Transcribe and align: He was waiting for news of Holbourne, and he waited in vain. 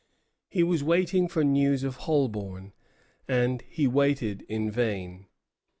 He 0.49 0.63
was 0.63 0.83
waiting 0.83 1.27
for 1.27 1.43
news 1.43 1.83
of 1.83 1.97
Holbourne, 1.97 2.73
and 3.27 3.61
he 3.69 3.85
waited 3.85 4.41
in 4.49 4.71
vain. 4.71 5.27